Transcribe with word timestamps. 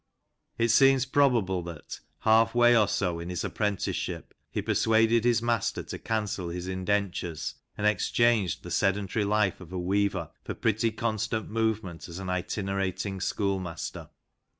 It 0.57 0.69
seems 0.69 1.05
probable 1.05 1.61
that, 1.61 1.99
half 2.21 2.55
way 2.55 2.75
or 2.75 2.87
so 2.87 3.19
in 3.19 3.29
his 3.29 3.43
apprenticeship, 3.43 4.33
he 4.49 4.59
persuaded 4.59 5.23
his 5.25 5.43
master 5.43 5.83
to 5.83 5.99
cancel 5.99 6.49
his 6.49 6.67
indentures, 6.67 7.53
and 7.77 7.85
ex 7.85 8.09
changed 8.09 8.63
the 8.63 8.71
sedentary 8.71 9.25
life 9.25 9.61
of 9.61 9.71
a 9.71 9.77
weaver 9.77 10.31
for 10.43 10.55
pretty 10.55 10.89
constant 10.91 11.51
movement 11.51 12.09
as 12.09 12.17
an 12.17 12.31
itinerating 12.31 13.21
schoolmaster. 13.21 14.09